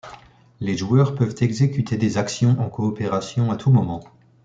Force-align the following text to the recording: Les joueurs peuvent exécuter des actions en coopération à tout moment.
Les 0.61 0.75
joueurs 0.75 1.13
peuvent 1.13 1.35
exécuter 1.41 1.95
des 1.95 2.17
actions 2.17 2.59
en 2.59 2.71
coopération 2.71 3.51
à 3.51 3.55
tout 3.55 3.69
moment. 3.69 3.99